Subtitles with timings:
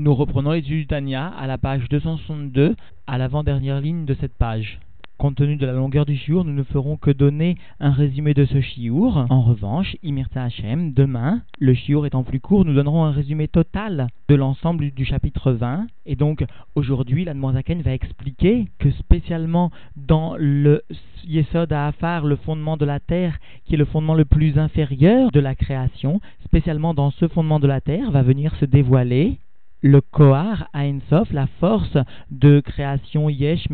[0.00, 2.76] Nous reprenons l'étude du Tania à la page 262,
[3.08, 4.78] à l'avant-dernière ligne de cette page.
[5.16, 8.44] Compte tenu de la longueur du shiur, nous ne ferons que donner un résumé de
[8.44, 9.26] ce shiur.
[9.28, 14.06] En revanche, Imirta Hashem, demain, le shiur étant plus court, nous donnerons un résumé total
[14.28, 15.88] de l'ensemble du chapitre 20.
[16.06, 16.44] Et donc,
[16.76, 20.84] aujourd'hui, la Zaken va expliquer que spécialement dans le
[21.24, 25.40] Yesod Afar, le fondement de la terre, qui est le fondement le plus inférieur de
[25.40, 29.40] la création, spécialement dans ce fondement de la terre, va venir se dévoiler
[29.82, 30.68] le Kohar
[31.08, 31.96] Sof, la force
[32.30, 33.66] de création Yesh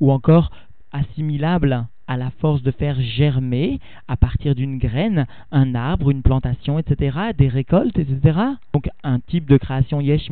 [0.00, 0.50] ou encore
[0.92, 6.78] assimilable à la force de faire germer à partir d'une graine un arbre, une plantation,
[6.78, 8.38] etc., des récoltes, etc.
[8.72, 10.28] Donc un type de création yesh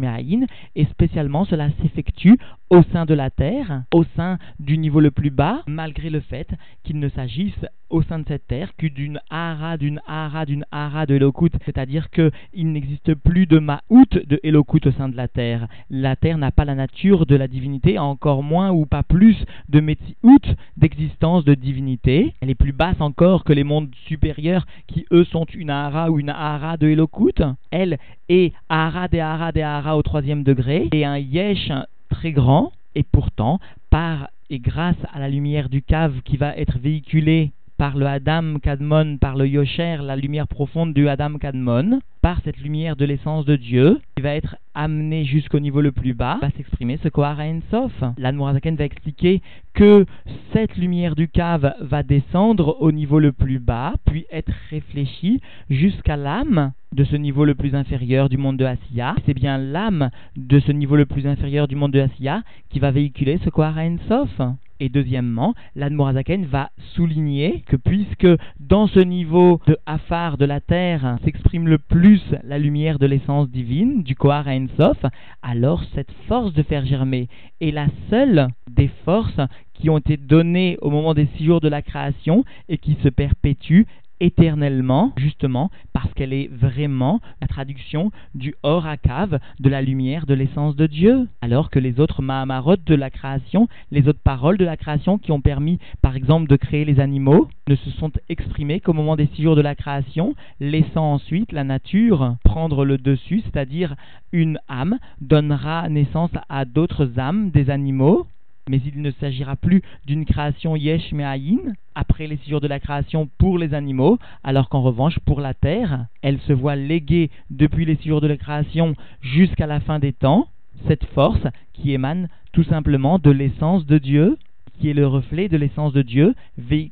[0.74, 2.38] et spécialement cela s'effectue
[2.71, 6.48] au sein de la terre, au sein du niveau le plus bas, malgré le fait
[6.83, 11.06] qu'il ne s'agisse au sein de cette terre que d'une hara, d'une hara, d'une hara
[11.06, 15.68] de Elokut, c'est-à-dire qu'il n'existe plus de Ma'out de Elokut au sein de la terre.
[15.90, 19.37] La terre n'a pas la nature de la divinité, encore moins ou pas plus
[19.68, 22.34] de Metsiout d'existence de divinité.
[22.40, 26.18] Elle est plus basse encore que les mondes supérieurs qui eux sont une hara ou
[26.18, 27.43] une hara de Elokut.
[27.71, 31.71] Elle est hara des hara des hara au troisième degré et un yesh
[32.10, 36.78] très grand et pourtant par et grâce à la lumière du cave qui va être
[36.78, 42.41] véhiculée par le Adam Kadmon, par le Yosher, la lumière profonde du Adam Kadmon, par
[42.45, 46.38] cette lumière de l'essence de Dieu, qui va être amené jusqu'au niveau le plus bas,
[46.41, 47.93] va s'exprimer ce Kohara Ensof.
[48.18, 49.43] L'Anmorazaken va expliquer
[49.74, 50.07] que
[50.52, 55.40] cette lumière du cave va descendre au niveau le plus bas, puis être réfléchie
[55.71, 59.15] jusqu'à l'âme de ce niveau le plus inférieur du monde de Asiya.
[59.27, 62.90] C'est bien l'âme de ce niveau le plus inférieur du monde de Asiya qui va
[62.90, 64.41] véhiculer ce Kohara Ensof.
[64.78, 68.28] Et deuxièmement, l'Admorazaken va souligner que puisque
[68.60, 73.49] dans ce niveau de Afar de la terre s'exprime le plus la lumière de l'essence
[73.49, 74.99] divine, du Kohar Ensof,
[75.43, 77.28] alors cette force de faire germer
[77.60, 79.41] est la seule des forces
[79.75, 83.09] qui ont été données au moment des six jours de la création et qui se
[83.09, 83.87] perpétuent
[84.21, 90.77] éternellement, justement parce qu'elle est vraiment la traduction du Horakav, de la lumière de l'essence
[90.77, 91.28] de Dieu.
[91.41, 95.32] Alors que les autres Mahamarot de la création, les autres paroles de la création qui
[95.32, 99.28] ont permis, par exemple, de créer les animaux, ne se sont exprimées qu'au moment des
[99.34, 103.97] six jours de la création, laissant ensuite la nature prendre le dessus, c'est-à-dire
[104.32, 108.26] une âme donnera naissance à d'autres âmes, des animaux,
[108.69, 113.28] mais il ne s'agira plus d'une création yesh me'ayin, après les six de la création
[113.38, 117.94] pour les animaux, alors qu'en revanche, pour la terre, elle se voit léguée depuis les
[117.97, 120.49] six jours de la création jusqu'à la fin des temps,
[120.88, 124.37] cette force qui émane tout simplement de l'essence de Dieu,
[124.81, 126.34] qui est le reflet de l'essence de Dieu,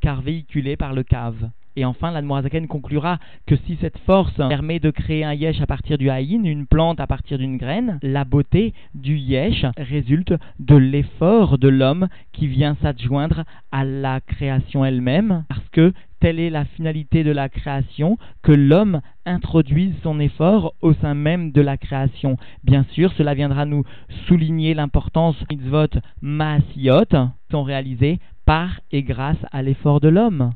[0.01, 1.51] car véhiculée par le cave.
[1.77, 5.99] Et enfin, l'Admorazaken conclura que si cette force permet de créer un yesh à partir
[5.99, 11.59] du haïn, une plante à partir d'une graine, la beauté du yesh résulte de l'effort
[11.59, 17.25] de l'homme qui vient s'adjoindre à la création elle-même, parce que telle est la finalité
[17.25, 22.39] de la création, que l'homme introduise son effort au sein même de la création.
[22.63, 23.85] Bien sûr, cela viendra nous
[24.27, 30.53] souligner l'importance des mitzvot maasiot, sont réalisés par et grâce à l'effort de l'homme.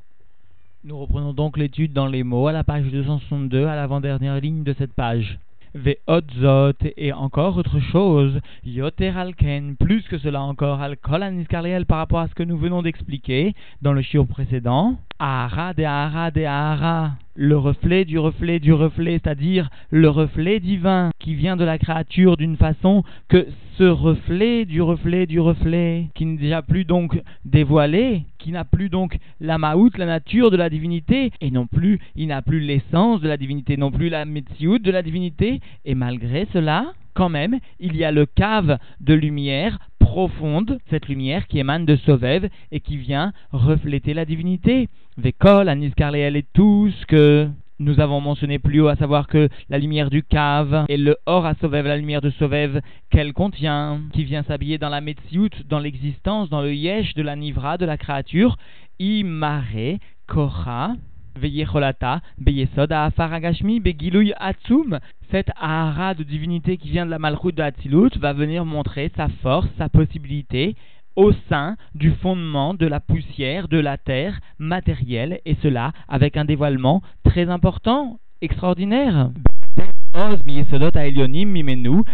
[0.84, 4.72] Nous reprenons donc l'étude dans les mots à la page 262, à l'avant-dernière ligne de
[4.78, 5.40] cette page.
[5.74, 12.28] Ve'otzot et encore autre chose, yoter alken, plus que cela encore, aniskarliel par rapport à
[12.28, 17.56] ce que nous venons d'expliquer dans le chiot précédent, ahara de ahara de ahara, le
[17.56, 22.56] reflet du reflet du reflet, c'est-à-dire le reflet divin qui vient de la créature d'une
[22.56, 23.46] façon que
[23.76, 28.88] ce reflet du reflet du reflet, qui n'est déjà plus donc dévoilé, qui n'a plus
[28.88, 33.20] donc la maout, la nature de la divinité, et non plus, il n'a plus l'essence
[33.20, 37.58] de la divinité, non plus la metsiout de la divinité, et malgré cela, quand même,
[37.80, 39.78] il y a le cave de lumière
[40.08, 44.88] profonde, cette lumière qui émane de Sovev et qui vient refléter la divinité.
[45.19, 47.46] Vekol, Anis Karleel et tout ce que
[47.78, 51.44] nous avons mentionné plus haut, à savoir que la lumière du cave et le or
[51.44, 52.80] à Sovev, la lumière de Sovev
[53.10, 57.37] qu'elle contient, qui vient s'habiller dans la Metsiout, dans l'existence, dans le yesh de la
[57.37, 58.56] Nivra, de la créature,
[58.99, 60.94] Imare, Kora,
[61.38, 64.99] Veyecholata, Beyesod, Afaragashmi, Begiluy Atsum.
[65.31, 69.29] Cette Ahara de divinité qui vient de la Malchut de Hatzilut va venir montrer sa
[69.43, 70.75] force, sa possibilité
[71.17, 76.44] au sein du fondement de la poussière de la terre matérielle, et cela avec un
[76.44, 79.31] dévoilement très important, extraordinaire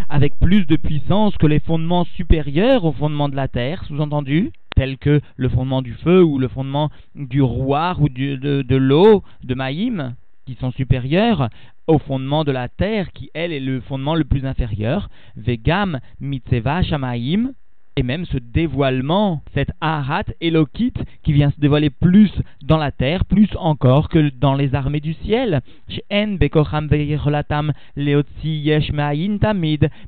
[0.09, 4.99] avec plus de puissance que les fondements supérieurs au fondement de la terre, sous-entendu, tels
[4.99, 10.15] que le fondement du feu ou le fondement du roi ou de, l'eau, de Maïm,
[10.47, 11.49] qui sont supérieurs
[11.87, 16.83] au fondement de la terre, qui elle est le fondement le plus inférieur, vegam mitzeva
[16.83, 17.53] shamaim,
[17.97, 22.31] et même ce dévoilement, cette ahat elokit qui vient se dévoiler plus
[22.63, 25.61] dans la terre, plus encore que dans les armées du ciel.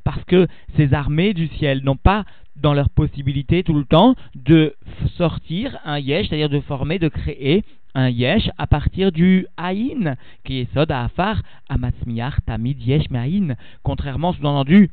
[0.05, 0.47] Parce que
[0.77, 2.25] ces armées du ciel n'ont pas
[2.56, 4.75] dans leur possibilité tout le temps de
[5.17, 10.61] sortir un yesh, c'est-à-dire de former, de créer un yesh à partir du haïn, qui
[10.61, 13.56] est sod afar amatzmiach tamid yesh me'aïn.
[13.83, 14.91] Contrairement, sous-entendu,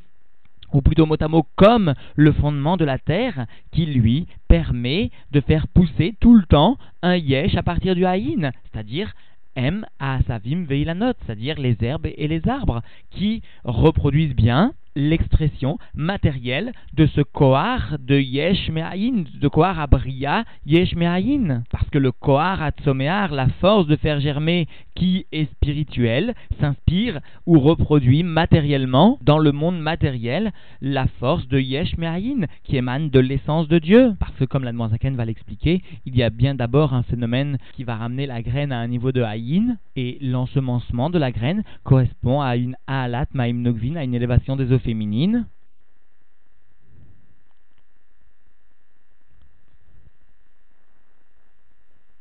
[0.74, 5.42] ou plutôt mot à mot comme le fondement de la terre, qui lui permet de
[5.42, 9.14] faire pousser tout le temps un yesh à partir du haïn, c'est-à-dire
[9.56, 12.82] M a savim veilanot, c'est-à-dire les herbes et les arbres,
[13.12, 20.96] qui reproduisent bien l'expression matérielle de ce Kohar de Yesh Me'ayin, de Kohar Abria Yesh
[20.96, 21.64] Me'ayin.
[21.72, 27.60] Parce que le Kohar Atzomear, la force de faire germer qui est spirituelle, s'inspire ou
[27.60, 30.52] reproduit matériellement dans le monde matériel
[30.82, 34.14] la force de Yesh Me'ayin qui émane de l'essence de Dieu.
[34.20, 37.84] Parce que comme la Zaken va l'expliquer, il y a bien d'abord un phénomène qui
[37.84, 42.42] va ramener la graine à un niveau de Haïn et l'ensemencement de la graine correspond
[42.42, 43.64] à une Ahalat Ma'im
[43.96, 45.46] à une élévation des eaux féminine.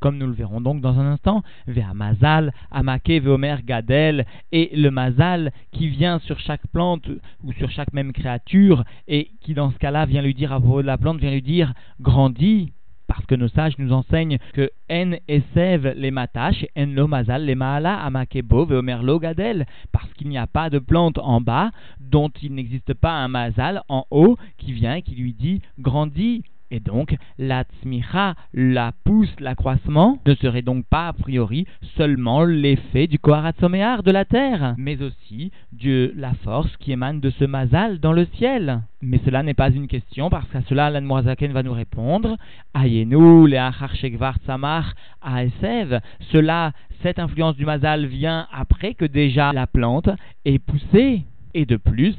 [0.03, 4.91] Comme nous le verrons donc dans un instant, vers Mazal, Amake, Veomer, Gadel, et le
[4.91, 7.07] Mazal qui vient sur chaque plante
[7.45, 10.81] ou sur chaque même créature, et qui dans ce cas-là vient lui dire à propos
[10.81, 12.73] de la plante, vient lui dire grandis,
[13.07, 17.55] parce que nos sages nous enseignent que en esev les matash, en lo mazal les
[17.55, 21.71] maala amakebo veomerlo gadel, parce qu'il n'y a pas de plante en bas
[22.01, 26.43] dont il n'existe pas un mazal en haut qui vient et qui lui dit grandis.
[26.71, 31.67] Et donc, la tzmicha, la pousse, l'accroissement, ne serait donc pas a priori
[31.97, 37.29] seulement l'effet du koharatzoméar de la terre, mais aussi de la force qui émane de
[37.29, 38.81] ce mazal dans le ciel.
[39.01, 42.37] Mais cela n'est pas une question, parce qu'à cela, l'Anmoazaken va nous répondre
[42.73, 43.57] Ayenu, le
[43.95, 44.93] Shekvar Samar,
[45.23, 45.99] Aesev.
[46.31, 46.71] Cela,
[47.01, 50.09] cette influence du mazal vient après que déjà la plante
[50.45, 51.25] est poussée.
[51.55, 52.15] Et de plus.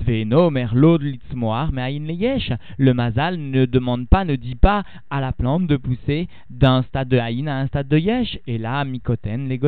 [2.79, 7.09] Le Mazal ne demande pas, ne dit pas à la plante de pousser d'un stade
[7.09, 8.39] de Haïn à un stade de Yesh.
[8.47, 9.61] Et là, Mikoten, les.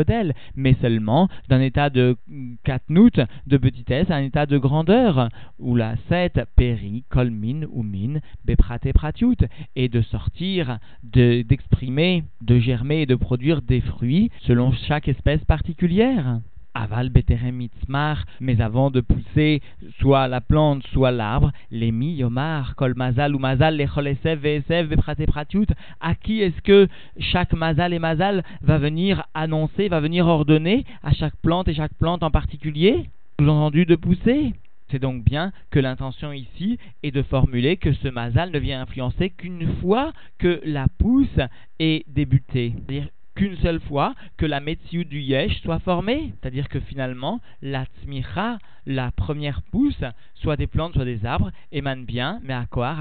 [0.54, 2.16] Mais seulement d'un état de
[2.62, 5.28] Katnout, de petitesse, à un état de grandeur.
[5.58, 9.36] Où la 7, Peri, Kolmin, Umin, Beprate, Pratiut.
[9.74, 16.40] Et de sortir, d'exprimer, de germer et de produire des fruits selon chaque espèce particulière
[16.82, 17.10] aval
[17.52, 19.62] mitzmar, mais avant de pousser
[19.98, 24.96] soit la plante, soit l'arbre, les mi yomar, kol mazal ou mazal, les cholesev, vesev,
[25.26, 25.66] pratiut,
[26.00, 26.88] à qui est-ce que
[27.18, 31.94] chaque mazal et mazal va venir annoncer, va venir ordonner à chaque plante et chaque
[31.94, 33.08] plante en particulier,
[33.38, 34.52] vous entendu de pousser?
[34.90, 39.30] C'est donc bien que l'intention ici est de formuler que ce mazal ne vient influencer
[39.30, 41.40] qu'une fois que la pousse
[41.80, 42.72] est débutée.
[42.76, 46.32] C'est-à-dire qu'une seule fois que la Metziut du Yesh soit formée.
[46.40, 50.02] C'est-à-dire que finalement, la Tzmicha, la première pousse,
[50.34, 52.96] soit des plantes, soit des arbres, émane bien, mais à quoi?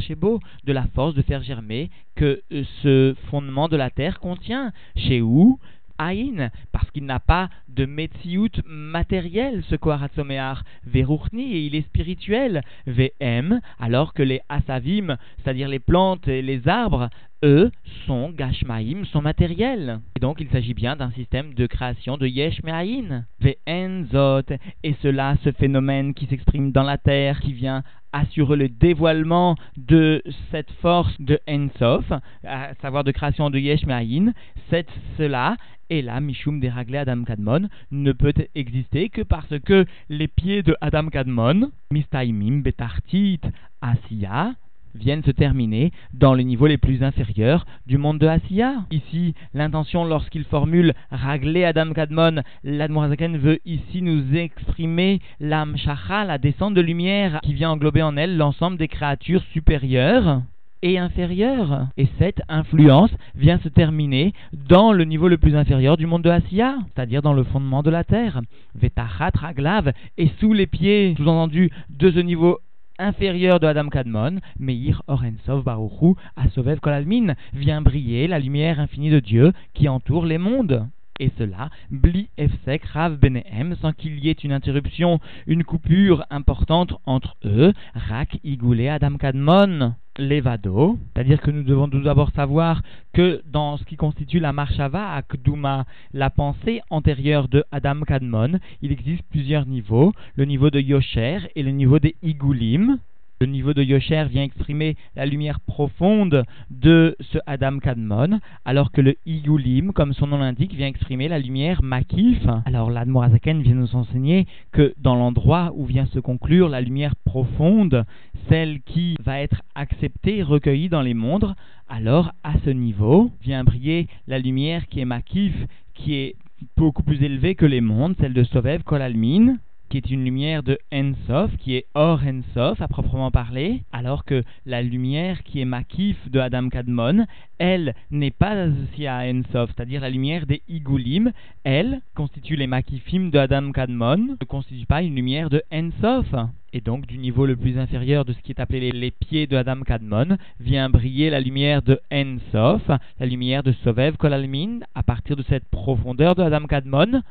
[0.00, 4.20] Chez beau, de la force de faire germer que euh, ce fondement de la terre
[4.20, 4.72] contient.
[4.96, 5.58] Chez où?
[5.98, 12.62] Aïn, parce qu'il n'a pas de Metsiout matériel, ce Koharatzomear, Veruchni, et il est spirituel,
[12.86, 17.10] Vm, alors que les Asavim, c'est-à-dire les plantes et les arbres,
[17.42, 17.70] eux,
[18.06, 20.00] sont Gashmaim, sont matériels.
[20.16, 25.36] Et donc il s'agit bien d'un système de création de Yesh Me'aïn, Ve'enzot, et cela,
[25.44, 31.14] ce phénomène qui s'exprime dans la terre, qui vient assurer le dévoilement de cette force
[31.20, 32.10] de Ensof,
[32.44, 34.32] à savoir de création de Yesh Me'aïn,
[34.70, 35.56] c'est cela
[35.90, 37.68] et là, Mishum déraglé Adam Kadmon.
[37.90, 43.40] Ne peut exister que parce que les pieds de Adam Kadmon, Mistaimim Betartit
[43.80, 44.52] Asiya,
[44.94, 48.84] viennent se terminer dans les niveaux les plus inférieurs du monde de Asiya.
[48.90, 56.74] Ici, l'intention, lorsqu'il formule Raglé Adam Kadmon, l'Admorazaken veut ici nous exprimer l'Amshacha, la descente
[56.74, 60.42] de lumière qui vient englober en elle l'ensemble des créatures supérieures
[60.82, 61.88] et inférieure.
[61.96, 66.30] Et cette influence vient se terminer dans le niveau le plus inférieur du monde de
[66.30, 68.40] Asiya, c'est-à-dire dans le fondement de la terre.
[68.74, 72.58] Vetachat Raglav, et sous les pieds, sous-entendu, de ce niveau
[72.98, 79.20] inférieur de Adam Kadmon, Meir Orensov Baruchu, Asovev Kolalmin, vient briller la lumière infinie de
[79.20, 80.88] Dieu qui entoure les mondes.
[81.20, 86.94] Et cela, Bli Efsek Rav Benehem, sans qu'il y ait une interruption, une coupure importante
[87.06, 92.82] entre eux, Rak Igoulé Adam Kadmon levado, c'est-à-dire que nous devons tout d'abord savoir
[93.12, 98.58] que dans ce qui constitue la marshava à Kduma, la pensée antérieure de Adam Kadmon,
[98.82, 102.98] il existe plusieurs niveaux, le niveau de Yosher et le niveau des Igulim.
[103.40, 109.00] Le niveau de Yosher vient exprimer la lumière profonde de ce Adam Kadmon, alors que
[109.00, 112.44] le Igulim, comme son nom l'indique, vient exprimer la lumière Makif.
[112.64, 118.04] Alors l'Admorazaken vient nous enseigner que dans l'endroit où vient se conclure la lumière profonde,
[118.48, 121.54] celle qui va être acceptée et recueillie dans les mondes,
[121.88, 125.54] alors à ce niveau vient briller la lumière qui est Makif,
[125.94, 126.34] qui est
[126.76, 130.78] beaucoup plus élevée que les mondes, celle de Sovev Kolalmin qui est une lumière de
[130.92, 136.30] Ensof, qui est hors Ensof à proprement parler, alors que la lumière qui est Makif
[136.30, 137.26] de Adam Kadmon,
[137.58, 141.32] elle n'est pas associée à Ensof, c'est-à-dire la lumière des Igulim,
[141.64, 146.34] elle constitue les Makifim de Adam Kadmon, ne constitue pas une lumière de Ensof.
[146.74, 149.56] Et donc, du niveau le plus inférieur de ce qui est appelé les, pieds de
[149.56, 152.82] Adam Kadmon, vient briller la lumière de Ensof,
[153.18, 157.22] la lumière de Sovev Kolalmin, à partir de cette profondeur de Adam Kadmon,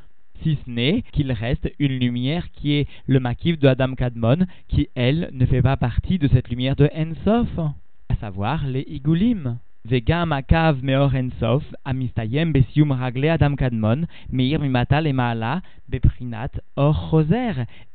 [0.44, 4.90] si ce n'est qu'il reste une lumière qui est le makif de Adam Kadmon, qui
[4.96, 7.60] elle ne fait pas partie de cette lumière de Ensof,
[8.10, 9.58] à savoir les Igulim.
[9.90, 17.16] Meor ensof, amistayem besium ragle Adam Kadmon, meir maala beprinat or.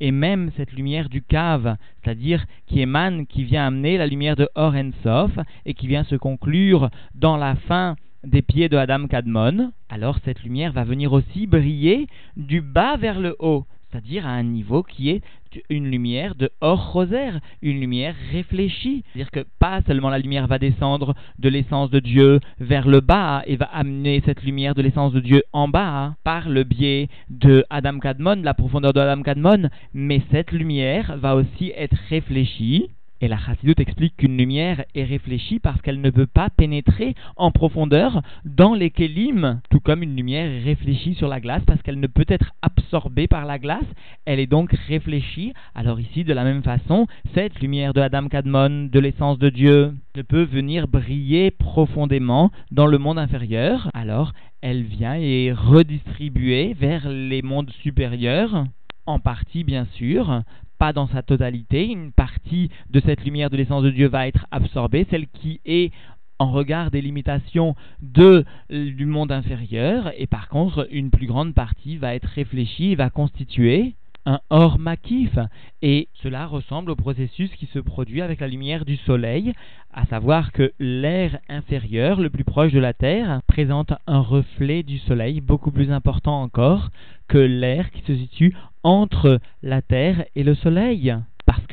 [0.00, 4.48] Et même cette lumière du cave, c'est-à-dire qui émane, qui vient amener la lumière de
[4.54, 5.32] Or Ensof,
[5.66, 10.42] et qui vient se conclure dans la fin des pieds de Adam Kadmon, alors cette
[10.42, 15.10] lumière va venir aussi briller du bas vers le haut, c'est-à-dire à un niveau qui
[15.10, 15.22] est
[15.68, 19.04] une lumière de hors rosaire, une lumière réfléchie.
[19.12, 23.42] C'est-à-dire que pas seulement la lumière va descendre de l'essence de Dieu vers le bas
[23.46, 27.64] et va amener cette lumière de l'essence de Dieu en bas par le biais de
[27.68, 32.88] Adam Kadmon, la profondeur de Adam Kadmon, mais cette lumière va aussi être réfléchie
[33.22, 37.52] et la Chassidut explique qu'une lumière est réfléchie parce qu'elle ne peut pas pénétrer en
[37.52, 42.00] profondeur dans les kelim, tout comme une lumière est réfléchie sur la glace parce qu'elle
[42.00, 43.86] ne peut être absorbée par la glace,
[44.24, 45.52] elle est donc réfléchie.
[45.76, 49.94] Alors ici, de la même façon, cette lumière de Adam Kadmon, de l'essence de Dieu,
[50.16, 56.74] ne peut venir briller profondément dans le monde inférieur, alors elle vient et est redistribuée
[56.74, 58.64] vers les mondes supérieurs
[59.06, 60.42] en partie bien sûr,
[60.82, 61.86] pas dans sa totalité.
[61.86, 65.92] Une partie de cette lumière de l'essence de Dieu va être absorbée, celle qui est
[66.40, 71.98] en regard des limitations de, du monde inférieur, et par contre, une plus grande partie
[71.98, 73.94] va être réfléchie, va constituer
[74.26, 75.38] un or makif.
[75.82, 79.52] Et cela ressemble au processus qui se produit avec la lumière du soleil,
[79.92, 84.98] à savoir que l'air inférieur, le plus proche de la Terre, présente un reflet du
[84.98, 86.90] soleil beaucoup plus important encore
[87.28, 91.16] que l'air qui se situe entre la Terre et le soleil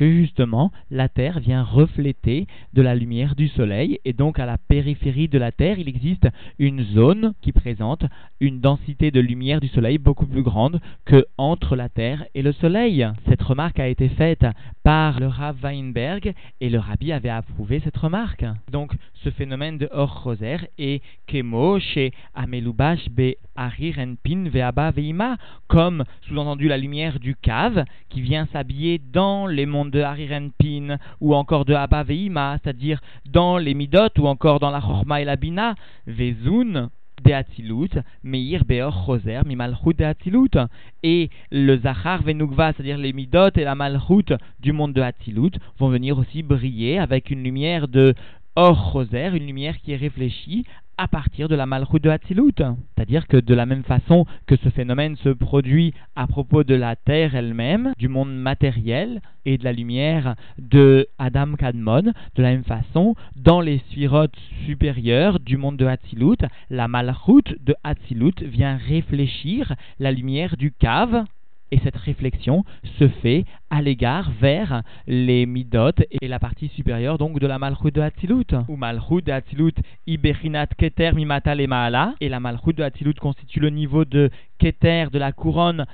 [0.04, 5.28] justement la Terre vient refléter de la lumière du Soleil et donc à la périphérie
[5.28, 6.28] de la Terre il existe
[6.58, 8.04] une zone qui présente
[8.40, 12.52] une densité de lumière du Soleil beaucoup plus grande que entre la Terre et le
[12.52, 13.06] Soleil.
[13.28, 14.46] Cette remarque a été faite
[14.82, 18.44] par le Rav Weinberg et le Rabbi avait approuvé cette remarque.
[18.70, 18.92] Donc
[19.22, 25.36] ce phénomène de Or Roser est Kemo chez Amelubash be Arirenpin Veaba Veima
[25.68, 31.34] comme sous-entendu la lumière du cave qui vient s'habiller dans les mondes de Harirenpin ou
[31.34, 35.36] encore de Abba Veima, c'est-à-dire dans les Midot ou encore dans la Chorma et la
[35.36, 35.74] Bina,
[36.06, 36.90] Vezun,
[37.24, 37.90] de Atzilut,
[38.22, 40.68] Meir Beor Choser, Mimalchut de
[41.02, 45.88] et le Zachar Venugva, c'est-à-dire les Midot et la Malchut du monde de Atzilut, vont
[45.88, 48.14] venir aussi briller avec une lumière de
[48.56, 50.64] Or Choser, une lumière qui est réfléchie
[51.00, 52.52] à partir de la malchut de Hatzilut.
[52.58, 56.94] C'est-à-dire que de la même façon que ce phénomène se produit à propos de la
[56.94, 62.64] terre elle-même, du monde matériel et de la lumière de Adam Kadmon, de la même
[62.64, 69.74] façon, dans les sphirotes supérieures du monde de Hatzilut, la malchut de Hatzilut vient réfléchir
[70.00, 71.24] la lumière du cave
[71.70, 72.64] et cette réflexion
[72.98, 77.92] se fait à l'égard vers les midot et la partie supérieure donc de la malchut
[77.92, 78.54] de Hatzilut.
[78.68, 79.74] Ou malchut de Hatzilut
[80.06, 82.14] iberinat keter mimata le maala.
[82.20, 85.86] Et la malchut de Hatzilut constitue le niveau de keter de la couronne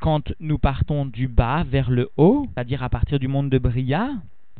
[0.00, 4.10] quand nous partons du bas vers le haut, c'est-à-dire à partir du monde de Bria,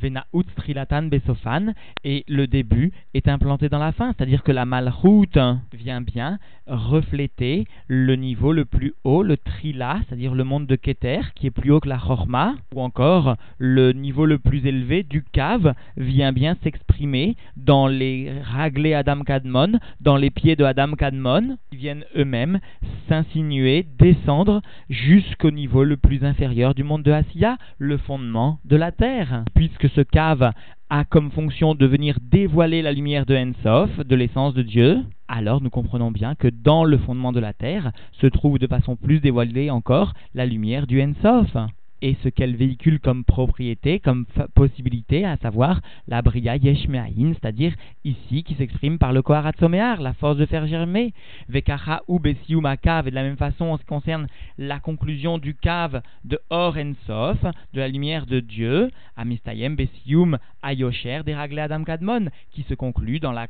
[0.00, 1.74] Venaout Trilatan Besofan,
[2.04, 5.38] et le début est implanté dans la fin, c'est-à-dire que la malchoute
[5.72, 11.20] vient bien refléter le niveau le plus haut, le Trila, c'est-à-dire le monde de Keter,
[11.34, 15.22] qui est plus haut que la Chorma, ou encore le niveau le plus élevé du
[15.22, 21.58] Cave vient bien s'exprimer dans les raglés Adam Kadmon, dans les pieds de Adam Kadmon,
[21.70, 22.60] qui viennent eux-mêmes
[23.08, 28.92] s'insinuer, descendre jusqu'au niveau le plus inférieur du monde de Asiya, le fondement de la
[28.92, 30.52] terre, puisque ce cave
[30.90, 35.60] a comme fonction de venir dévoiler la lumière de Ensof, de l'essence de Dieu, alors
[35.60, 39.20] nous comprenons bien que dans le fondement de la terre se trouve de façon plus
[39.20, 41.56] dévoilée encore la lumière du Ensof
[42.04, 47.72] et ce qu'elle véhicule comme propriété, comme possibilité, à savoir la Bria Yeshmeahin, c'est-à-dire
[48.04, 51.14] ici qui s'exprime par le Koharatzomear, la force de faire germer.
[51.48, 54.26] Vekacha ou Besium Akav, et de la même façon en ce qui concerne
[54.58, 57.42] la conclusion du cave de Or Sof,
[57.72, 63.32] de la lumière de Dieu, Amistayem Besium Ayosher, des Adam Kadmon, qui se conclut dans
[63.32, 63.46] la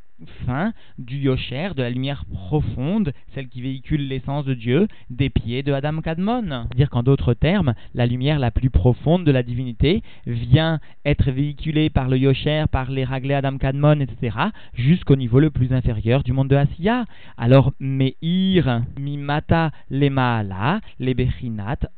[0.46, 5.64] fin du Yosher, de la lumière profonde, celle qui véhicule l'essence de Dieu, des pieds
[5.64, 6.66] de Adam Kadmon.
[6.68, 11.88] C'est-à-dire qu'en d'autres termes, la lumière la plus profonde de la divinité vient être véhiculée
[11.88, 14.36] par le Yosher, par les Raglé Adam Kadmon, etc.,
[14.74, 17.06] jusqu'au niveau le plus inférieur du monde de Asiya.
[17.38, 21.16] Alors, Meir, Mimata, les Maala, les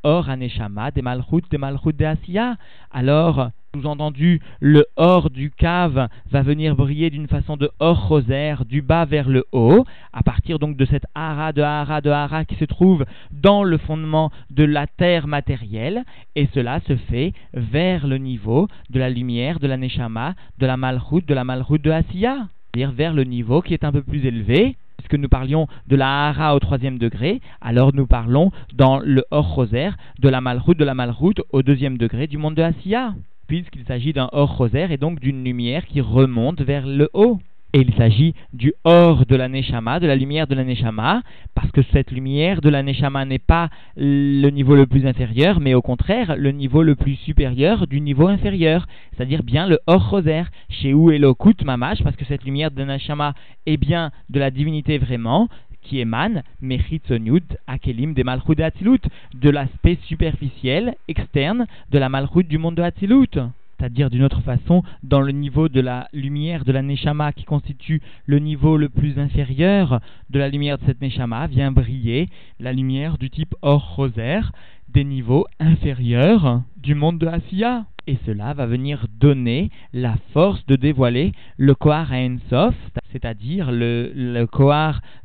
[0.04, 2.54] Or, Aneshama, des Malchut, des Malchut de Asiya.
[2.92, 8.82] Alors, sous-entendu, le or du cave va venir briller d'une façon de or rosaire du
[8.82, 12.56] bas vers le haut, à partir donc de cette hara de hara de hara qui
[12.56, 16.04] se trouve dans le fondement de la terre matérielle,
[16.34, 20.76] et cela se fait vers le niveau de la lumière, de la neshama, de la
[20.76, 24.24] malchut, de la malchut de Asiya, c'est-à-dire vers le niveau qui est un peu plus
[24.26, 29.24] élevé, puisque nous parlions de la hara au troisième degré, alors nous parlons dans le
[29.30, 33.14] or rosaire de la malchut, de la malchut au deuxième degré du monde de Asiya
[33.46, 37.38] puisqu'il s'agit d'un or rosaire et donc d'une lumière qui remonte vers le haut.
[37.72, 41.22] Et il s'agit du or de la Neshama, de la lumière de la Neshama,
[41.54, 45.74] parce que cette lumière de la Neshama n'est pas le niveau le plus inférieur, mais
[45.74, 50.50] au contraire le niveau le plus supérieur du niveau inférieur, c'est-à-dire bien le or rosaire,
[50.70, 53.34] chez où est l'okut mamash, parce que cette lumière de la Neshama
[53.66, 55.48] est bien de la divinité vraiment,
[55.86, 59.00] qui émane, Mechitzonyut, Akelim, des Malchut de Hatzilut,
[59.34, 63.38] de l'aspect superficiel, externe, de la Malchut du monde de Hatzilut.
[63.78, 68.00] C'est-à-dire d'une autre façon, dans le niveau de la lumière de la Neshama qui constitue
[68.24, 70.00] le niveau le plus inférieur
[70.30, 72.28] de la lumière de cette Neshama, vient briller
[72.58, 74.52] la lumière du type or rosaire
[74.88, 80.76] des niveaux inférieurs du monde de Asiya et cela va venir donner la force de
[80.76, 82.74] dévoiler le Kohar à Ensof,
[83.12, 84.46] c'est-à-dire le, le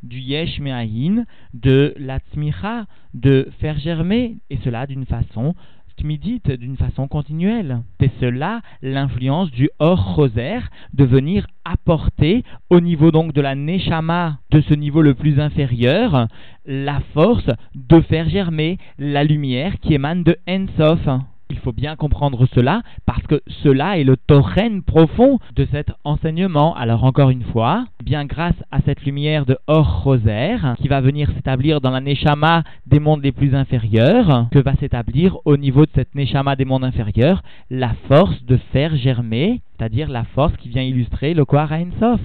[0.02, 5.54] du Yesh Me'ahin, de la Tzmicha, de faire germer, et cela d'une façon
[5.96, 7.82] tmidite, d'une façon continuelle.
[8.00, 14.38] C'est cela l'influence du Or Rosaire de venir apporter au niveau donc de la Neshama,
[14.50, 16.28] de ce niveau le plus inférieur,
[16.66, 21.08] la force de faire germer la lumière qui émane de Ensof.
[21.52, 26.74] Il faut bien comprendre cela parce que cela est le torrent profond de cet enseignement.
[26.74, 31.30] Alors encore une fois, bien grâce à cette lumière de Or Rosaire qui va venir
[31.32, 35.90] s'établir dans la Neshama des mondes les plus inférieurs, que va s'établir au niveau de
[35.94, 40.82] cette Neshama des mondes inférieurs la force de faire germer, c'est-à-dire la force qui vient
[40.82, 42.20] illustrer le Kohara Ensof.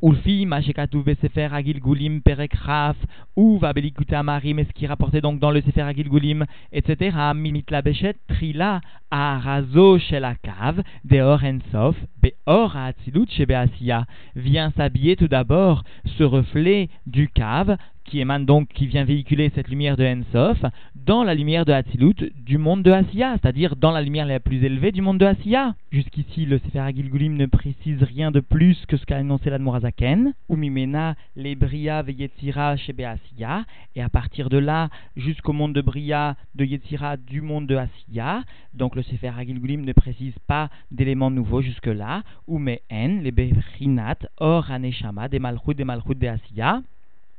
[0.00, 2.96] Ulfi, Mashekatu Sefer Agil Gulim, Perek Raf,
[3.36, 7.16] Vabelikute Amarim, ce qui rapportait donc dans le Sefer Agil Gulim, etc.
[7.34, 8.80] Mimit la Bechet, Trila,
[9.10, 14.06] Arazo Shelakav, Deor Ensof, Beor Atzilut Shebeasia,
[14.36, 15.82] vient s'habiller tout d'abord
[16.16, 17.76] ce reflet du cave
[18.08, 22.32] qui émane donc, qui vient véhiculer cette lumière de Ensof dans la lumière de Hatzilut
[22.34, 25.74] du monde de Asiya, c'est-à-dire dans la lumière la plus élevée du monde de Asiya.
[25.92, 30.56] Jusqu'ici, le Sefer Agilgulim ne précise rien de plus que ce qu'a annoncé l'Admorazaken, ou
[30.56, 36.36] Mimena, les Bria Yetzira chez Asiya, et à partir de là, jusqu'au monde de Bria,
[36.54, 38.42] de Yetzira du monde de Asiya,
[38.72, 44.70] donc le Sefer Agilgulim ne précise pas d'éléments nouveaux jusque-là, ou Mehen, les Berinat, Or
[44.70, 46.82] Aneshama, des Malchut, des Malchut de Asiya,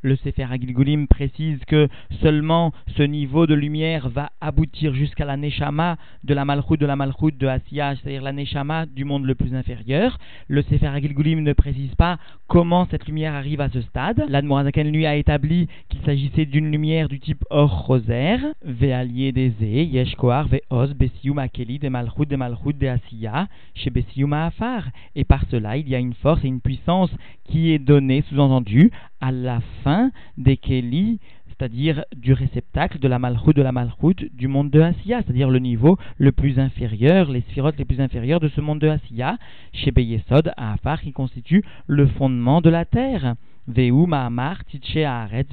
[0.02, 1.88] le Sefer Agilgulim précise que
[2.22, 6.96] seulement ce niveau de lumière va aboutir jusqu'à la Neshama de la Malchut de la
[6.96, 10.18] Malchut de Asiya, c'est-à-dire la Neshama du monde le plus inférieur.
[10.48, 14.24] Le Sefer Agilgulim ne précise pas comment cette lumière arrive à ce stade.
[14.28, 20.48] L'Admorazaken lui a établi qu'il s'agissait d'une lumière du type or rosaire, Ve'alier des Yeshkoar,
[20.48, 24.84] Ve'oz, Besium Akeli, de Malchut, de Malchut de Asiya, chez Besium Afar.
[25.16, 27.12] Et par cela, il y a une force et une puissance
[27.46, 33.54] qui est donnée, sous-entendu, à la fin des Kéli, c'est-à-dire du réceptacle de la Malchut
[33.54, 37.78] de la Malchut du monde de Asiya, c'est-à-dire le niveau le plus inférieur, les sphirotes
[37.78, 39.38] les plus inférieures de ce monde de Asiya,
[39.74, 43.36] chez Beyesod, à Afar, qui constitue le fondement de la terre.
[43.70, 44.64] Veu Mahamar,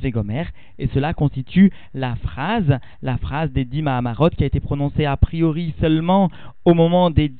[0.02, 0.44] Vegomer,
[0.78, 5.16] et cela constitue la phrase, la phrase des dix Mahamarot qui a été prononcée a
[5.16, 6.30] priori seulement
[6.64, 7.32] au moment des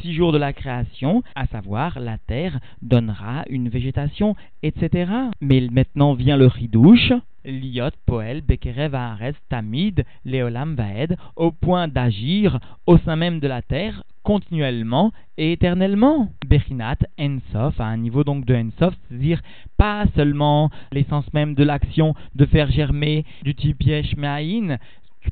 [0.00, 5.12] six jours de la création, à savoir la terre donnera une végétation, etc.
[5.40, 7.12] Mais maintenant vient le ridouche,
[7.44, 13.62] liot poel bekerev haaretz tamid leolam vaed, au point d'agir au sein même de la
[13.62, 16.30] terre continuellement et éternellement.
[16.46, 19.42] Bechinat Ensof, à un niveau donc de Ensof, c'est-à-dire
[19.76, 24.14] pas seulement l'essence même de l'action de faire germer du type Yesh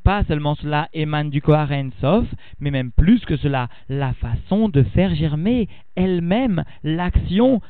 [0.05, 2.27] pas seulement cela émane du Kohar Ensof,
[2.61, 7.61] mais même plus que cela, la façon de faire germer elle-même l'action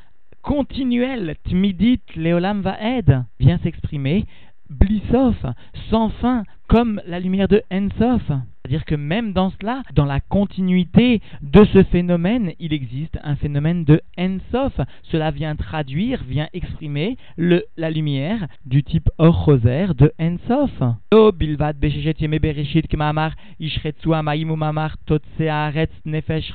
[0.43, 4.27] continuelle, Tmidit Leolam Vaed, vient s'exprimer.
[4.69, 5.37] Blissof,
[5.91, 8.23] sans fin, comme la lumière de Ensof.
[8.29, 13.85] C'est-à-dire que même dans cela, dans la continuité de ce phénomène, il existe un phénomène
[13.85, 14.81] de Ensof.
[15.03, 20.71] Cela vient traduire, vient exprimer la lumière du type Or-Roser de Ensof.
[26.07, 26.53] nefesh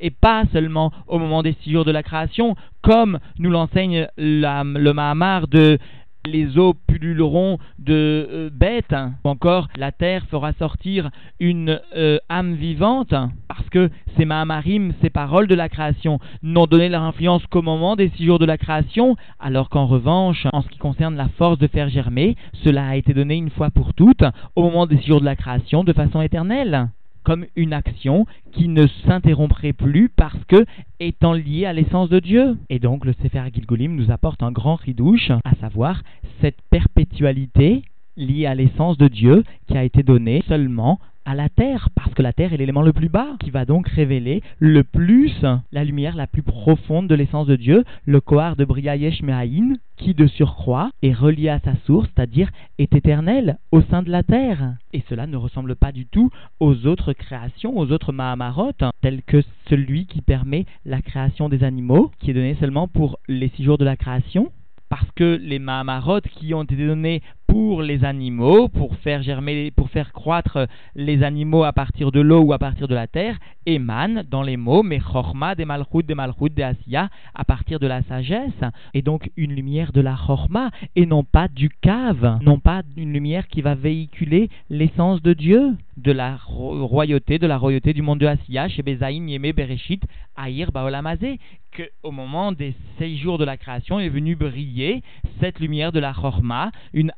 [0.00, 4.92] et pas seulement au moment des six jours de la création, comme nous l'enseigne le
[4.92, 5.78] Mahamar de
[6.26, 12.54] les eaux pulluleront de euh, bêtes, ou encore la terre fera sortir une euh, âme
[12.54, 13.14] vivante,
[13.48, 17.96] parce que ces Mahamarim, ces paroles de la création, n'ont donné leur influence qu'au moment
[17.96, 21.58] des six jours de la création, alors qu'en revanche, en ce qui concerne la force
[21.58, 24.24] de faire germer, cela a été donné une fois pour toutes
[24.56, 26.88] au moment des six jours de la création de façon éternelle
[27.24, 30.64] comme une action qui ne s'interromprait plus parce que
[31.00, 32.56] étant liée à l'essence de Dieu.
[32.70, 36.02] Et donc le Sefer Gilgolim nous apporte un grand ridouche, à savoir
[36.40, 37.82] cette perpétualité
[38.16, 42.22] liée à l'essence de Dieu qui a été donnée seulement à la Terre, parce que
[42.22, 45.32] la Terre est l'élément le plus bas, qui va donc révéler le plus
[45.72, 50.14] la lumière la plus profonde de l'essence de Dieu, le Kohar de Briayesh Mehaïn, qui
[50.14, 54.74] de surcroît est relié à sa source, c'est-à-dire est éternel au sein de la Terre.
[54.92, 56.30] Et cela ne ressemble pas du tout
[56.60, 62.10] aux autres créations, aux autres Mahamarot, tels que celui qui permet la création des animaux,
[62.20, 64.50] qui est donné seulement pour les six jours de la création,
[64.88, 69.90] parce que les Mahamarot qui ont été donnés pour les animaux, pour faire germer, pour
[69.90, 74.22] faire croître les animaux à partir de l'eau ou à partir de la terre, émanent
[74.28, 78.02] dans les mots mais chorma des malchut des malchut des asiya à partir de la
[78.02, 78.62] sagesse,
[78.94, 83.12] et donc une lumière de la chorma et non pas du cave, non pas une
[83.12, 88.18] lumière qui va véhiculer l'essence de Dieu, de la royauté, de la royauté du monde
[88.18, 90.02] de Asiya, chez Bezaïm, Yeme, Bereshit,
[90.36, 91.38] Aïr, Baolamazé,
[91.72, 95.02] que au moment des sept jours de la création est venue briller
[95.40, 97.12] cette lumière de la chorma, une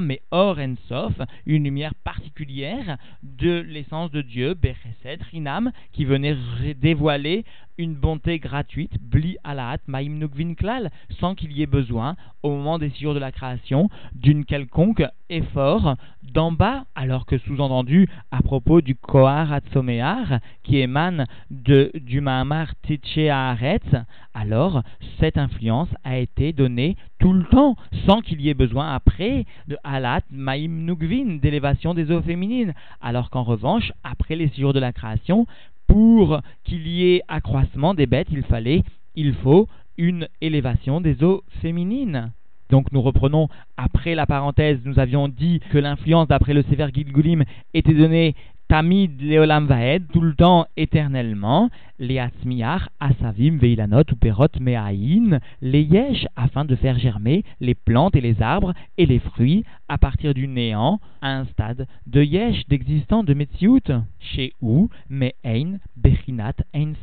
[0.00, 1.14] mais Or Ensof,
[1.46, 6.36] une lumière particulière de l'essence de Dieu, Becheset, Rinam, qui venait
[6.80, 7.44] dévoiler
[7.78, 10.18] une bonté gratuite, Bli Alaat, Maim
[10.56, 15.02] Klal, sans qu'il y ait besoin, au moment des jours de la création, d'une quelconque
[15.30, 22.20] effort d'en bas, alors que sous-entendu, à propos du Kohar Atzomear, qui émane de, du
[22.20, 22.72] Mahamar
[23.16, 23.94] Haaretz,
[24.34, 24.82] alors
[25.18, 29.76] cette influence a été donnée tout le temps, sans qu'il y ait besoin après de
[29.84, 34.92] Alat Maim Nukvin, d'élévation des eaux féminines, alors qu'en revanche, après les jours de la
[34.92, 35.46] création,
[35.92, 38.82] pour qu'il y ait accroissement des bêtes, il fallait,
[39.14, 42.32] il faut une élévation des eaux féminines.
[42.70, 47.44] Donc nous reprenons après la parenthèse, nous avions dit que l'influence d'après le Sefer Gilgulim
[47.74, 48.34] était donnée
[48.72, 56.64] Tamid Leolam Vaed, tout le temps éternellement, les Asavim, Veilanot, Uperot, Meaïn, les Yesh, afin
[56.64, 61.00] de faire germer les plantes et les arbres et les fruits à partir du néant
[61.20, 66.94] à un stade de Yesh, d'existant de Metsiout, chez où Me'ein, Bechinat, Ein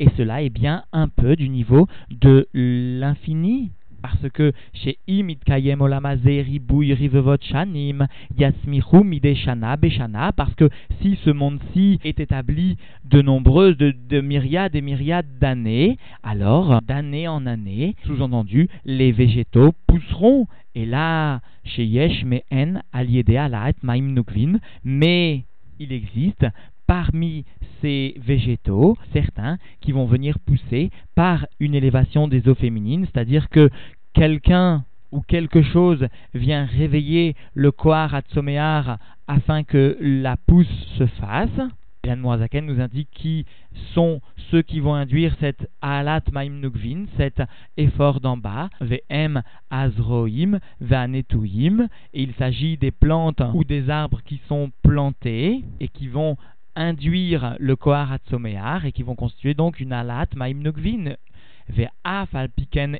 [0.00, 3.70] et cela est bien un peu du niveau de l'infini
[4.06, 6.60] parce que chez Imit Kayem Olamazeri
[6.94, 8.06] Rivevot Shanim
[8.38, 10.68] Yasmichu Mideshana Beshana, parce que
[11.00, 17.46] si ce monde-ci est établi de nombreuses, de, myriades et myriades d'années, alors d'année en
[17.46, 20.46] année, sous-entendu, les végétaux pousseront.
[20.76, 25.44] Et là, chez Yesh Mehen Aliede Alaet Maim Nukvin, mais
[25.80, 26.46] il existe
[26.86, 27.44] parmi
[27.80, 33.70] ces végétaux, certains qui vont venir pousser par une élévation des eaux féminines, c'est-à-dire que
[34.16, 38.98] quelqu'un ou quelque chose vient réveiller le Kohar Atsoméar
[39.28, 40.66] afin que la pousse
[40.98, 41.60] se fasse,
[42.04, 43.44] Yann Moazaken nous indique qui
[43.92, 47.42] sont ceux qui vont induire cette Alat Maim Nukvin, cet
[47.76, 54.40] effort d'en bas, Vm Azroim, Vanetuim, et il s'agit des plantes ou des arbres qui
[54.48, 56.36] sont plantés et qui vont
[56.74, 61.16] induire le Kohar Atsoméar et qui vont constituer donc une Alat Maim Nukvin,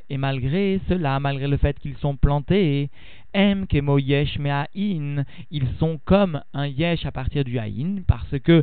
[0.08, 2.90] et malgré cela, malgré le fait qu'ils sont plantés,
[3.34, 8.62] em kemo yesh in, ils sont comme un yesh à partir du haïn, parce que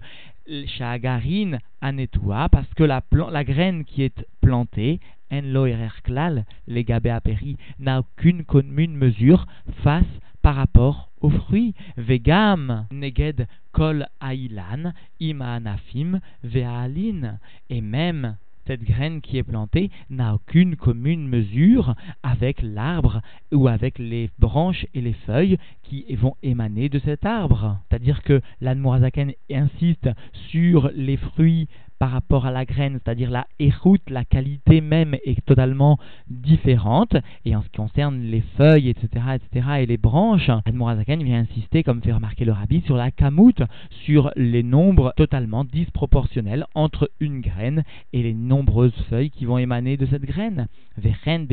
[0.66, 5.00] shagarin anetua, parce que la, la graine qui est plantée,
[5.32, 5.68] lo
[6.04, 9.48] klal, les apéri, n'a aucune commune mesure
[9.84, 10.06] face
[10.42, 11.74] par rapport aux fruits.
[11.98, 17.40] Vegam, neged kol ailan, ima anafim, ve'alin.
[17.70, 23.22] Et même cette graine qui est plantée n'a aucune commune mesure avec l'arbre
[23.52, 27.80] ou avec les branches et les feuilles qui vont émaner de cet arbre.
[27.90, 30.10] C'est-à-dire que l'Anmorazaken insiste
[30.50, 31.68] sur les fruits
[32.00, 37.16] par rapport à la graine, c'est-à-dire la éroute, la qualité même est totalement différente.
[37.46, 41.84] Et en ce qui concerne les feuilles, etc., etc., et les branches, Admorazaken vient insister,
[41.84, 43.62] comme fait remarquer le rabbi, sur la kamout,
[44.06, 49.98] sur les nombres totalement disproportionnels entre une graine et les nombreuses feuilles qui vont émaner
[49.98, 50.68] de cette graine.
[50.98, 51.48] Vechen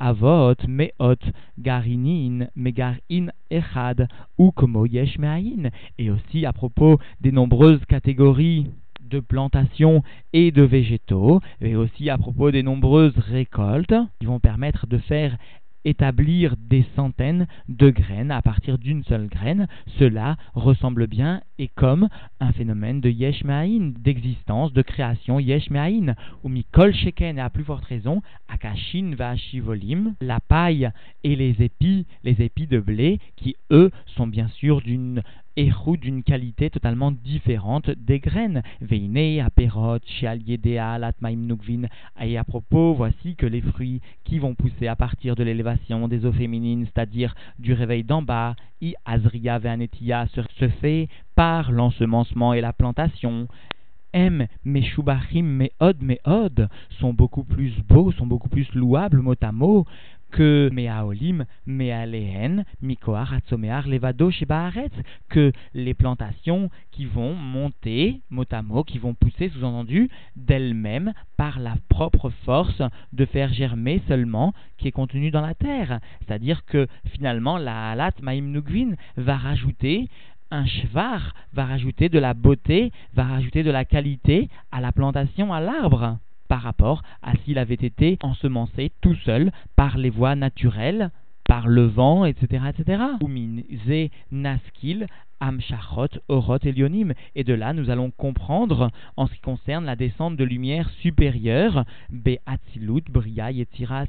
[0.00, 1.20] Avot, meot,
[1.58, 4.52] garinin, megarin echad, ou
[5.98, 8.66] Et aussi à propos des nombreuses catégories
[9.00, 14.86] de plantations et de végétaux, et aussi à propos des nombreuses récoltes qui vont permettre
[14.86, 15.36] de faire
[15.84, 19.66] établir des centaines de graines à partir d'une seule graine,
[19.98, 22.08] cela ressemble bien et comme
[22.40, 25.68] un phénomène de yesh d'existence, de création yesh
[26.42, 30.90] ou mikol sheken, et à plus forte raison, akashin va shivolim, la paille
[31.24, 35.22] et les épis, les épis de blé, qui eux sont bien sûr d'une
[35.56, 38.62] roux d'une qualité totalement différente des graines.
[38.80, 41.86] Veine, aperot, shialiedea, latmaim nukvin.
[42.20, 46.24] Et à propos, voici que les fruits qui vont pousser à partir de l'élévation des
[46.24, 50.26] eaux féminines, c'est-à-dire du réveil d'en bas, i azria veanetia,
[50.58, 53.48] se fait par l'ensemencement et la plantation.
[54.12, 59.86] M, Meshubachim, Meod, Meod sont beaucoup plus beaux, sont beaucoup plus louables mot à mot
[60.30, 63.38] que Meaolim, Mealehen, Mikoar,
[63.86, 64.92] Levado, Shebaaretz,
[65.28, 71.58] que les plantations qui vont monter, mot à mot, qui vont pousser, sous-entendu, d'elles-mêmes par
[71.58, 76.00] la propre force de faire germer seulement qui est contenue dans la terre.
[76.20, 80.08] C'est-à-dire que finalement, la Halat Maim Nugvin va rajouter
[80.50, 85.52] un chevar, va rajouter de la beauté, va rajouter de la qualité à la plantation,
[85.52, 91.10] à l'arbre par rapport à s'il avait été ensemencé tout seul par les voies naturelles,
[91.44, 92.64] par le vent, etc.
[92.68, 93.02] etc.
[94.30, 95.06] naskil
[95.40, 97.14] amshachot orot elionim.
[97.34, 101.84] Et de là, nous allons comprendre, en ce qui concerne la descente de lumière supérieure,
[102.10, 104.04] be'atzilut bria yetzira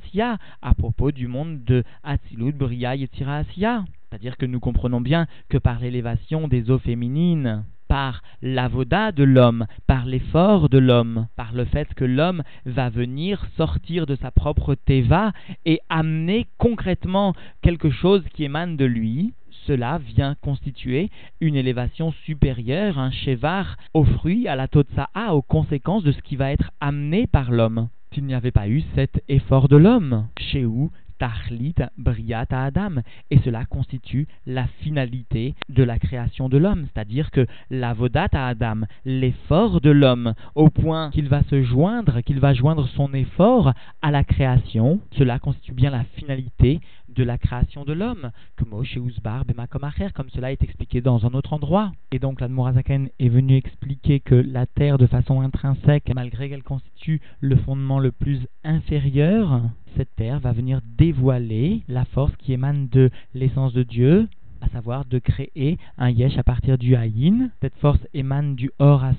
[0.61, 5.79] à propos du monde de atzilut bria yetzira C'est-à-dire que nous comprenons bien que par
[5.79, 11.93] l'élévation des eaux féminines, par l'avoda de l'homme, par l'effort de l'homme, par le fait
[11.95, 15.33] que l'homme va venir sortir de sa propre teva
[15.65, 19.33] et amener concrètement quelque chose qui émane de lui,
[19.65, 21.09] cela vient constituer
[21.41, 26.35] une élévation supérieure, un chevar aux fruits, à la totsa'a, aux conséquences de ce qui
[26.35, 27.89] va être amené par l'homme.
[28.13, 33.01] S'il n'y avait pas eu cet effort de l'homme, chez où Tachlit Briat Adam.
[33.29, 36.87] Et cela constitue la finalité de la création de l'homme.
[36.91, 42.39] C'est-à-dire que la Vodat Adam, l'effort de l'homme, au point qu'il va se joindre, qu'il
[42.39, 46.79] va joindre son effort à la création, cela constitue bien la finalité
[47.15, 51.91] de la création de l'homme, comme comme cela est expliqué dans un autre endroit.
[52.11, 57.21] Et donc l'Admorazaken est venu expliquer que la terre, de façon intrinsèque, malgré qu'elle constitue
[57.39, 59.61] le fondement le plus inférieur,
[59.95, 64.27] cette terre va venir dévoiler la force qui émane de l'essence de Dieu,
[64.61, 67.49] à savoir de créer un yesh à partir du haïn.
[67.61, 69.13] Cette force émane du or à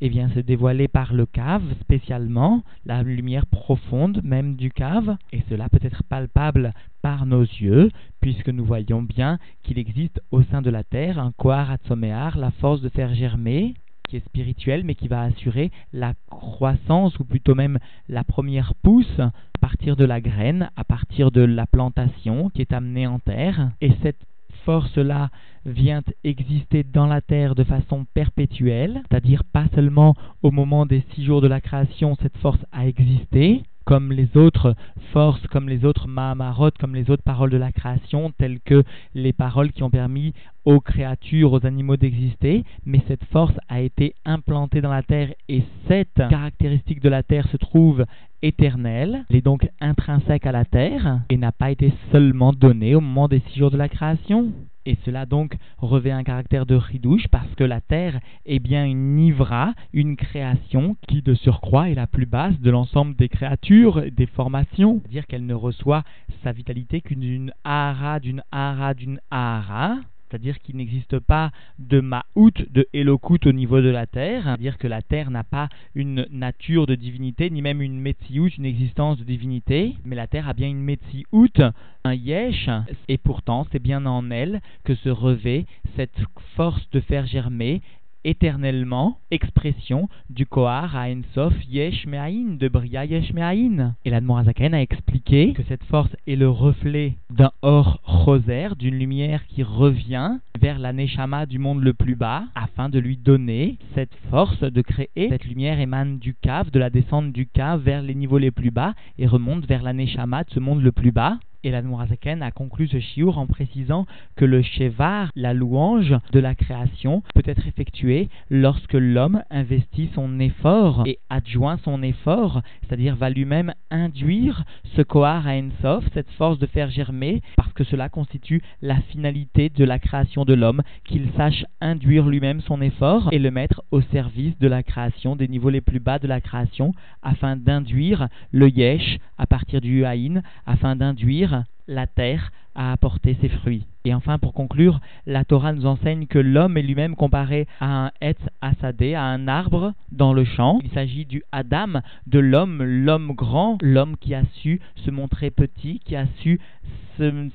[0.00, 5.42] et vient se dévoiler par le cave spécialement, la lumière profonde même du cave, et
[5.48, 10.62] cela peut être palpable par nos yeux, puisque nous voyons bien qu'il existe au sein
[10.62, 13.74] de la terre un Kohar Atzomear, la force de faire germer,
[14.08, 19.18] qui est spirituelle, mais qui va assurer la croissance, ou plutôt même la première pousse,
[19.18, 23.70] à partir de la graine, à partir de la plantation qui est amenée en terre.
[23.80, 24.24] Et cette
[24.64, 25.30] force-là
[25.64, 31.24] vient exister dans la terre de façon perpétuelle, c'est-à-dire pas seulement au moment des six
[31.24, 33.62] jours de la création, cette force a existé,
[33.92, 34.74] comme les autres
[35.12, 39.34] forces, comme les autres Mahamarot, comme les autres paroles de la création, telles que les
[39.34, 40.32] paroles qui ont permis
[40.64, 45.62] aux créatures, aux animaux d'exister, mais cette force a été implantée dans la terre et
[45.88, 48.06] cette caractéristique de la terre se trouve
[48.40, 53.02] éternelle, elle est donc intrinsèque à la terre et n'a pas été seulement donnée au
[53.02, 54.52] moment des six jours de la création.
[54.84, 59.14] Et cela donc revêt un caractère de ridouche parce que la terre est bien une
[59.14, 64.26] nivra, une création qui de surcroît est la plus basse de l'ensemble des créatures, des
[64.26, 65.00] formations.
[65.02, 66.02] C'est-à-dire qu'elle ne reçoit
[66.42, 69.98] sa vitalité qu'une ahara d'une ahara d'une ahara
[70.32, 74.88] c'est-à-dire qu'il n'existe pas de Ma'out, de Elokut au niveau de la terre, c'est-à-dire que
[74.88, 79.24] la terre n'a pas une nature de divinité, ni même une Metsiout, une existence de
[79.24, 81.60] divinité, mais la terre a bien une Metsiout,
[82.04, 82.70] un Yesh,
[83.08, 85.66] et pourtant c'est bien en elle que se revêt
[85.96, 86.18] cette
[86.56, 87.82] force de faire germer
[88.24, 93.94] éternellement, expression du Kohar à Ensof Yesh Me'ain, de Bria Yesh Me'ain.
[94.04, 99.46] Et l'Admorazaken a expliqué que cette force est le reflet d'un or roser, d'une lumière
[99.46, 104.14] qui revient vers la Neshama du monde le plus bas, afin de lui donner cette
[104.30, 105.28] force de créer.
[105.28, 108.70] Cette lumière émane du cave, de la descente du cave vers les niveaux les plus
[108.70, 111.38] bas, et remonte vers la Neshama de ce monde le plus bas.
[111.64, 116.56] Et l'Admorazaken a conclu ce chiour en précisant que le Shevar, la louange de la
[116.56, 123.30] création, peut être effectué lorsque l'homme investit son effort et adjoint son effort, c'est-à-dire va
[123.30, 124.64] lui-même induire
[124.96, 129.68] ce Kohar à Ensof, cette force de faire germer, parce que cela constitue la finalité
[129.68, 134.00] de la création de l'homme, qu'il sache induire lui-même son effort et le mettre au
[134.00, 138.68] service de la création, des niveaux les plus bas de la création, afin d'induire le
[138.68, 141.51] Yesh à partir du Haïn, afin d'induire
[141.88, 143.86] la terre à apporter ses fruits.
[144.04, 148.10] Et enfin, pour conclure, la Torah nous enseigne que l'homme est lui-même comparé à un
[148.20, 150.80] Etz Asadé, à un arbre dans le champ.
[150.82, 156.00] Il s'agit du Adam, de l'homme, l'homme grand, l'homme qui a su se montrer petit,
[156.00, 156.60] qui a su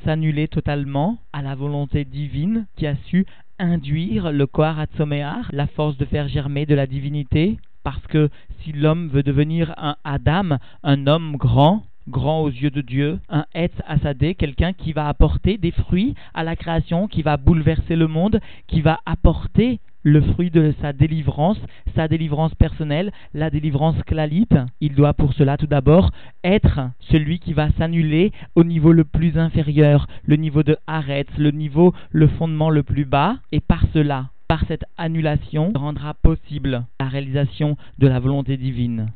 [0.05, 3.25] s'annuler totalement à la volonté divine, qui a su
[3.59, 8.29] induire le Kohar Atzomear, la force de faire germer de la divinité, parce que
[8.61, 13.45] si l'homme veut devenir un Adam, un homme grand, grand aux yeux de Dieu, un
[13.53, 18.07] Etz Asadé, quelqu'un qui va apporter des fruits à la création, qui va bouleverser le
[18.07, 21.57] monde, qui va apporter le fruit de sa délivrance,
[21.95, 24.55] sa délivrance personnelle, la délivrance clalite.
[24.79, 26.11] Il doit pour cela tout d'abord
[26.45, 31.51] être celui qui va s'annuler au niveau le plus inférieur, le niveau de Haretz, le
[31.51, 37.07] niveau, le fondement le plus bas, et par cela, par cette annulation, rendra possible la
[37.07, 39.07] réalisation de la volonté divine.